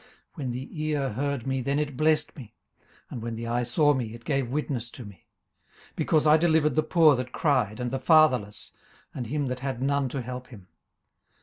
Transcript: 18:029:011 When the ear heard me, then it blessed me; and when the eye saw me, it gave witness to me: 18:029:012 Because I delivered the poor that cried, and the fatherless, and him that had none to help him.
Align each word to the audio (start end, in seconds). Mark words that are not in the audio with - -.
18:029:011 0.01 0.09
When 0.33 0.49
the 0.51 0.81
ear 0.83 1.09
heard 1.13 1.45
me, 1.45 1.61
then 1.61 1.77
it 1.77 1.95
blessed 1.95 2.35
me; 2.35 2.55
and 3.11 3.21
when 3.21 3.35
the 3.35 3.45
eye 3.45 3.61
saw 3.61 3.93
me, 3.93 4.15
it 4.15 4.25
gave 4.25 4.49
witness 4.49 4.89
to 4.89 5.05
me: 5.05 5.27
18:029:012 5.89 5.95
Because 5.97 6.25
I 6.25 6.37
delivered 6.37 6.73
the 6.75 6.81
poor 6.81 7.15
that 7.15 7.31
cried, 7.31 7.79
and 7.79 7.91
the 7.91 7.99
fatherless, 7.99 8.71
and 9.13 9.27
him 9.27 9.45
that 9.45 9.59
had 9.59 9.79
none 9.79 10.09
to 10.09 10.23
help 10.23 10.47
him. 10.47 10.69